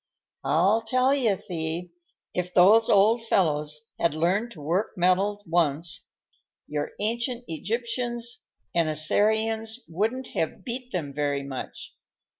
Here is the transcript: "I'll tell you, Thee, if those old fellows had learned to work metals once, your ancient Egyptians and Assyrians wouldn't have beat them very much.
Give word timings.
"I'll 0.43 0.81
tell 0.81 1.13
you, 1.13 1.35
Thee, 1.35 1.91
if 2.33 2.51
those 2.55 2.89
old 2.89 3.23
fellows 3.27 3.81
had 3.99 4.15
learned 4.15 4.49
to 4.53 4.59
work 4.59 4.93
metals 4.97 5.43
once, 5.45 6.07
your 6.67 6.93
ancient 6.99 7.45
Egyptians 7.47 8.47
and 8.73 8.89
Assyrians 8.89 9.85
wouldn't 9.87 10.29
have 10.29 10.65
beat 10.65 10.91
them 10.91 11.13
very 11.13 11.43
much. 11.43 11.93